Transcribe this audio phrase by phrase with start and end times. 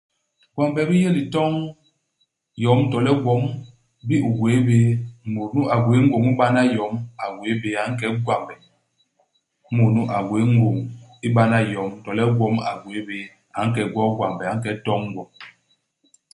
[0.53, 1.53] Gwambe bi yé litoñ
[2.63, 3.43] yom to le gwom
[4.07, 4.79] bi u gwéé bé.
[5.33, 6.93] Mut nu a gwéé ngôñ ibana yom
[7.23, 8.53] a gwéé bé a nke i gwambe.
[9.69, 10.75] Imut nu a gwéé ngôñ
[11.27, 13.17] ibana iyom to le igwom a gwéé bé,
[13.57, 15.23] a nke gwo i gwambe, a nke itoñ gwo.